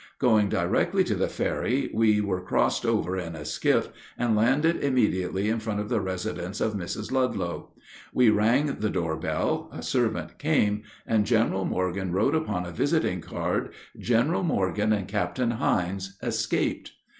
Going 0.17 0.49
directly 0.49 1.03
to 1.03 1.13
the 1.13 1.27
ferry 1.27 1.91
we 1.93 2.21
were 2.21 2.41
crossed 2.41 2.87
over 2.87 3.17
in 3.19 3.35
a 3.35 3.45
skiff 3.45 3.89
and 4.17 4.35
landed 4.35 4.83
immediately 4.83 5.47
in 5.47 5.59
front 5.59 5.79
of 5.79 5.89
the 5.89 6.01
residence 6.01 6.59
of 6.59 6.73
Mrs. 6.73 7.11
Ludlow. 7.11 7.69
We 8.11 8.31
rang 8.31 8.77
the 8.79 8.89
door 8.89 9.15
bell, 9.15 9.69
a 9.71 9.83
servant 9.83 10.39
came, 10.39 10.81
and 11.05 11.23
General 11.27 11.65
Morgan 11.65 12.11
wrote 12.13 12.33
upon 12.33 12.65
a 12.65 12.71
visiting 12.71 13.21
card, 13.21 13.73
"General 13.95 14.41
Morgan 14.41 14.91
and 14.91 15.07
Captain 15.07 15.51
Hines, 15.51 16.17
escaped." 16.23 16.93